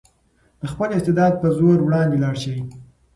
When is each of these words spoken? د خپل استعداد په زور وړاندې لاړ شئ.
د 0.61 0.63
خپل 0.71 0.89
استعداد 0.97 1.33
په 1.41 1.47
زور 1.57 1.77
وړاندې 1.83 2.21
لاړ 2.23 2.35
شئ. 2.43 2.57